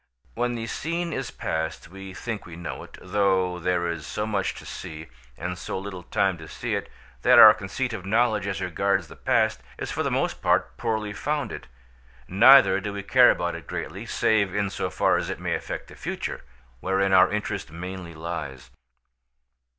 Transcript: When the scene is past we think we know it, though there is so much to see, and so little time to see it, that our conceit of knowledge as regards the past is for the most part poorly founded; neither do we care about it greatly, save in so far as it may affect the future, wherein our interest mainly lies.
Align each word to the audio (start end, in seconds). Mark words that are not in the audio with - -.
When 0.33 0.55
the 0.55 0.65
scene 0.65 1.13
is 1.13 1.29
past 1.29 1.89
we 1.89 2.11
think 2.15 2.47
we 2.47 2.55
know 2.55 2.81
it, 2.81 2.97
though 2.99 3.59
there 3.59 3.85
is 3.87 4.07
so 4.07 4.25
much 4.25 4.55
to 4.55 4.65
see, 4.65 5.09
and 5.37 5.59
so 5.59 5.77
little 5.77 6.01
time 6.01 6.39
to 6.39 6.47
see 6.47 6.73
it, 6.73 6.89
that 7.21 7.37
our 7.37 7.53
conceit 7.53 7.93
of 7.93 8.03
knowledge 8.03 8.47
as 8.47 8.61
regards 8.63 9.09
the 9.09 9.15
past 9.15 9.61
is 9.77 9.91
for 9.91 10.01
the 10.01 10.09
most 10.09 10.41
part 10.41 10.75
poorly 10.75 11.13
founded; 11.13 11.67
neither 12.27 12.79
do 12.81 12.91
we 12.93 13.03
care 13.03 13.29
about 13.29 13.53
it 13.53 13.67
greatly, 13.67 14.07
save 14.07 14.55
in 14.55 14.71
so 14.71 14.89
far 14.89 15.17
as 15.17 15.29
it 15.29 15.39
may 15.39 15.53
affect 15.53 15.87
the 15.87 15.93
future, 15.95 16.43
wherein 16.79 17.13
our 17.13 17.31
interest 17.31 17.69
mainly 17.71 18.15
lies. 18.15 18.71